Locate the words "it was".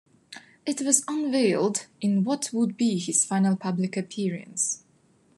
0.65-1.03